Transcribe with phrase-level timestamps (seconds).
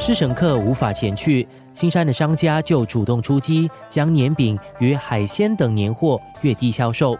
[0.00, 7.16] 施神客无法前去，新山的商家就主动出击，将年饼与海鲜等年货越低销售。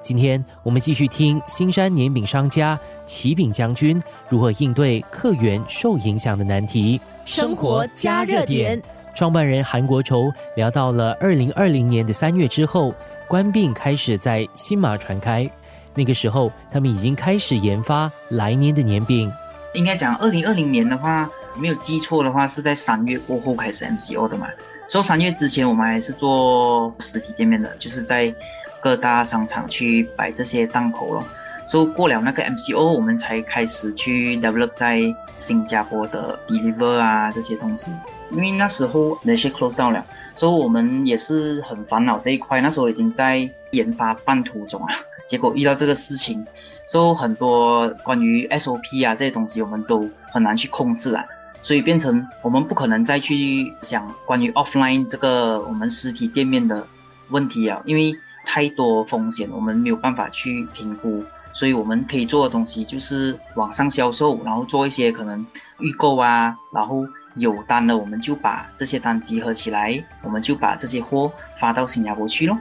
[0.00, 6.98] 今天我们继续听新山年饼商家启饼将军如何应对客源受影响的难题。
[7.26, 8.80] 生活加热点，
[9.14, 12.94] 创办人韩国筹聊到了二零二零年的三月之后，
[13.28, 15.48] 官病开始在新马传开。
[15.94, 19.30] 那个时候，他们已经开始研发来年的年饼。
[19.74, 24.48] 应该讲，二零二零年的话，没有记错的话，是在三月过后开始 MCO 的嘛。
[24.88, 28.34] 所以三月之前，我们还是做实体店面的，就是在
[28.80, 31.24] 各大商场去摆这些档口咯。
[31.66, 35.00] 所以过了那个 MCO，我们才开始去 develop 在
[35.38, 37.90] 新加坡的 deliver 啊这些东西。
[38.30, 40.04] 因为那时候那些 close down 了，
[40.36, 42.60] 所以我们也是很烦恼这一块。
[42.60, 44.94] 那时候已经在研发半途中啊，
[45.28, 46.44] 结果遇到这个事情，
[46.86, 51.24] 所以很多关于 SOP 啊这些东西，我们都很难去控制啊。
[51.62, 56.86] 所以变成我们不可能再去想关于 offline 这个我们实体店面的
[57.30, 61.24] 问题啊，因为太多风险，我们没有办法去评估。
[61.54, 65.46] 所以我们可以做的东西就是网上销售，然后做一些可能
[65.80, 72.58] 预购啊，然后有单了，我们就把这些单集合起来，我们就把这些货发到新加坡去咯。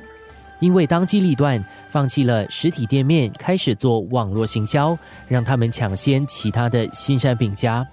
[0.59, 4.97] 因为当机立断，放弃了实体店面，开始做网络行销，
[5.29, 7.88] 让他们抢先其他的新山饼家。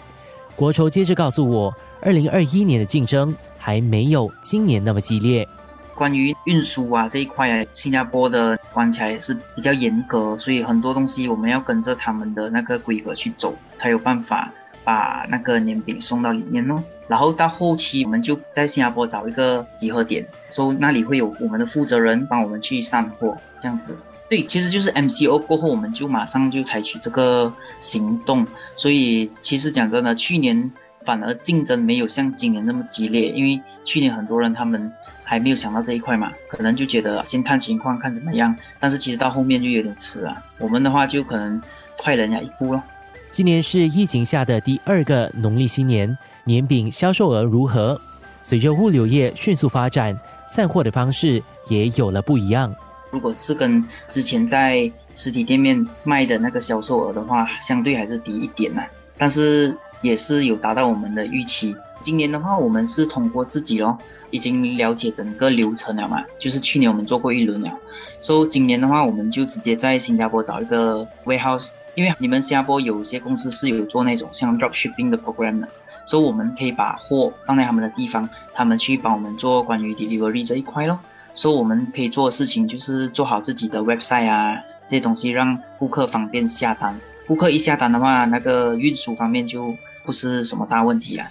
[0.59, 5.47] 国筹接着告诉我，二零二一年的竞争还没有今年那么激烈。
[5.95, 16.83] 关于运输啊这一块，新加坡的关卡也是比较严格，所以很多东西我们要跟着他们的那个规格去走，才有办法把那个年饼送到里面哦。
[17.07, 23.97] 然后到后期，我们就在新加坡找一个集合点，说那里会有我们的负责人帮我们去散货，这样子。
[24.29, 28.47] 对，其实就是 MCO 过后，我们就马上就采取这个行动。
[28.77, 30.71] 所以其实讲真的，去年。
[31.05, 38.55] 反而竞争没有像今年那么激烈，因为去年很多人他们还没有想到这一块嘛，可能就觉得先看情况看怎么样。
[38.79, 40.35] 但是其实到后面就有点迟了。
[40.59, 41.59] 我们的话就可能
[41.97, 42.83] 快人家一步咯。
[43.31, 47.99] 今年是疫情下的第二个农历新年，年饼销售额如何？
[48.43, 50.15] 随着物流业迅速发展，
[50.47, 52.75] 散货的方式也有了不一样。
[53.11, 58.83] 如果是跟之前在实体店面卖的那个销售额的话，相对还是低一点呐。
[59.17, 61.75] 但是也是有达到我们的预期。
[62.01, 63.99] 今年的话，我们是通过自己咯，
[64.31, 66.25] 已经了解整个流程了嘛。
[66.39, 67.73] 就是去年我们做过一轮了，
[68.21, 75.69] 所以今年的话，我们就直接在新加坡找一个 warehouse，因为你们新加坡有些公司是有做那种像 drop shipping 的 program 的，
[76.05, 81.01] 所以我们可以把货放在他们的地方，他们去帮我们做关于 delivery 这一块咯。
[81.39, 86.99] 所以我们可以做的事情就是做好自己的 website 啊，这些东西让顾客方便下单。
[87.27, 89.75] 顾客一下单的话，那个运输方面就。
[90.05, 91.29] 不是什么大问题啊！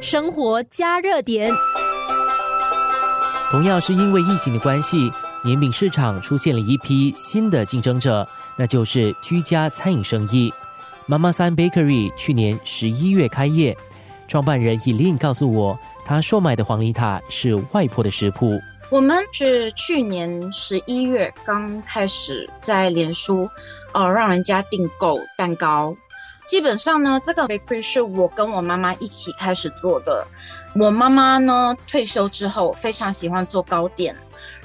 [0.00, 1.52] 生活加热点，
[3.50, 5.12] 同样是因为疫情的关系，
[5.44, 10.50] 年饼市场出现了一批新的竞争者，那就是居家餐饮生意。
[11.04, 13.76] 妈妈三 Bakery 去年十一月开业，
[14.28, 18.58] 创办人 Elin 告诉我，他售卖的黄梨塔是外婆的食谱。
[18.90, 23.48] 我们是去年十一月刚开始在脸书。
[23.94, 25.94] 呃，让人家订购蛋糕，
[26.46, 30.26] 基本上呢，这个回馈是我跟我妈妈一起开始做的。
[30.74, 34.16] 我妈妈呢退休之后非常喜欢做糕点，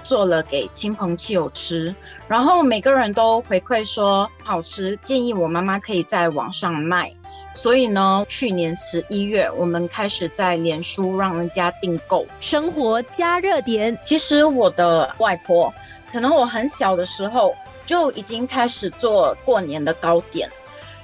[0.02, 1.94] 做了给亲朋戚友吃，
[2.30, 7.12] 然后每个人都回馈说好吃，建议我妈妈可以在网上卖。
[7.58, 12.24] 所以呢，去年十一月我们开始在脸书让人家订购。
[12.40, 15.74] 生活加热点，其实我的外婆，
[16.12, 17.56] 可能我很小的时候。
[17.88, 20.50] 就已经开始做过年的糕点，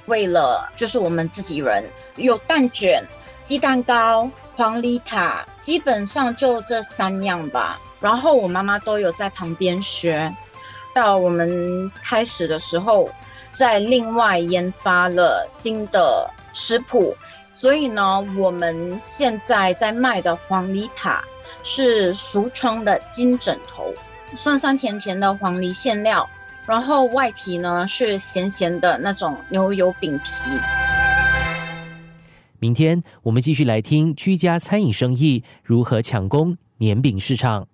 [0.04, 1.82] 为了就是我们自己人
[2.16, 3.02] 有蛋卷、
[3.42, 7.80] 鸡蛋糕、黄梨塔，基本上就这三样吧。
[8.02, 10.30] 然后我妈妈都有在旁边学。
[10.94, 13.08] 到我们开始的时候，
[13.54, 17.14] 在另外研发了新的食谱，
[17.52, 21.22] 所以呢，我们现在在卖的黄梨塔
[21.62, 23.92] 是俗称的金枕头，
[24.34, 26.26] 酸酸甜甜的黄梨馅料。
[26.66, 30.30] 然后外皮呢是咸咸的那种牛油饼皮。
[32.58, 37.68] 明天我们继续来听居家餐饮生意如何抢攻年饼市场。